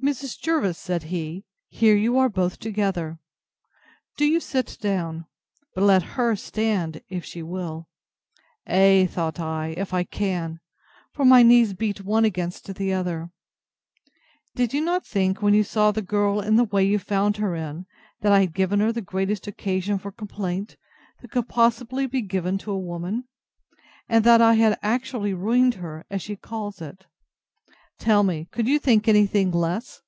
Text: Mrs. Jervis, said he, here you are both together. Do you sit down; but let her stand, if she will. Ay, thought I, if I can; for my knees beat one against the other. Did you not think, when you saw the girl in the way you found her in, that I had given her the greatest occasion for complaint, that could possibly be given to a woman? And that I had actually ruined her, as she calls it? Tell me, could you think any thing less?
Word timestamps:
Mrs. 0.00 0.38
Jervis, 0.40 0.78
said 0.78 1.02
he, 1.02 1.44
here 1.68 1.96
you 1.96 2.16
are 2.18 2.28
both 2.30 2.60
together. 2.60 3.18
Do 4.16 4.26
you 4.26 4.38
sit 4.38 4.78
down; 4.80 5.26
but 5.74 5.82
let 5.82 6.02
her 6.14 6.36
stand, 6.36 7.02
if 7.08 7.24
she 7.24 7.42
will. 7.42 7.88
Ay, 8.66 9.08
thought 9.10 9.40
I, 9.40 9.74
if 9.76 9.92
I 9.92 10.04
can; 10.04 10.60
for 11.12 11.24
my 11.26 11.42
knees 11.42 11.74
beat 11.74 12.00
one 12.04 12.24
against 12.24 12.72
the 12.76 12.92
other. 12.92 13.30
Did 14.54 14.72
you 14.72 14.80
not 14.80 15.04
think, 15.04 15.42
when 15.42 15.52
you 15.52 15.64
saw 15.64 15.90
the 15.90 16.00
girl 16.00 16.40
in 16.40 16.54
the 16.54 16.64
way 16.64 16.84
you 16.84 17.00
found 17.00 17.36
her 17.38 17.56
in, 17.56 17.84
that 18.20 18.32
I 18.32 18.40
had 18.42 18.54
given 18.54 18.78
her 18.80 18.92
the 18.92 19.02
greatest 19.02 19.48
occasion 19.48 19.98
for 19.98 20.12
complaint, 20.12 20.76
that 21.20 21.32
could 21.32 21.48
possibly 21.48 22.06
be 22.06 22.22
given 22.22 22.56
to 22.58 22.70
a 22.70 22.78
woman? 22.78 23.24
And 24.08 24.24
that 24.24 24.40
I 24.40 24.54
had 24.54 24.78
actually 24.80 25.34
ruined 25.34 25.74
her, 25.74 26.06
as 26.08 26.22
she 26.22 26.36
calls 26.36 26.80
it? 26.80 27.04
Tell 28.00 28.22
me, 28.22 28.46
could 28.52 28.68
you 28.68 28.78
think 28.78 29.08
any 29.08 29.26
thing 29.26 29.50
less? 29.50 30.02